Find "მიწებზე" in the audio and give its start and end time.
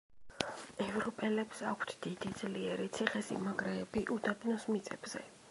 4.75-5.25